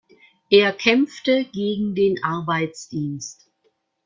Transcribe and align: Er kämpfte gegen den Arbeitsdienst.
Er 0.49 0.73
kämpfte 0.73 1.45
gegen 1.51 1.93
den 1.93 2.23
Arbeitsdienst. 2.23 3.51